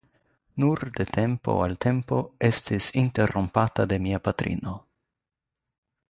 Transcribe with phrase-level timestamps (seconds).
[0.61, 4.73] Nur de tempo al tempo estis interrompata de mia patrino.